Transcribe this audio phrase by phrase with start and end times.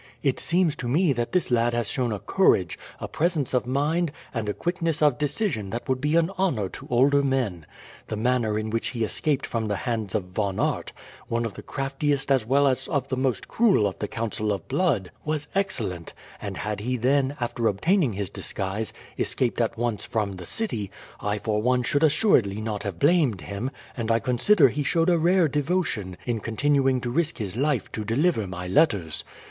[0.23, 4.11] "It seems to me that this lad has shown a courage, a presence of mind,
[4.33, 7.67] and a quickness of decision that would be an honour to older men.
[8.07, 10.91] The manner in which he escaped from the hands of Von Aert,
[11.27, 14.67] one of the craftiest as well as of the most cruel of the Council of
[14.67, 20.31] Blood, was excellent; and had he then, after obtaining his disguise, escaped at once from
[20.37, 20.89] the city,
[21.19, 25.19] I for one should assuredly not have blamed him, and I consider he showed a
[25.19, 29.23] rare devotion in continuing to risk his life to deliver my letters.